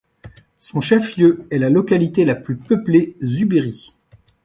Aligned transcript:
Son 0.57 0.81
chef-lieu 0.81 1.45
est 1.51 1.59
la 1.59 1.69
localité 1.69 2.25
la 2.25 2.33
plus 2.33 2.57
peuplée 2.57 3.15
Zubiri. 3.21 3.93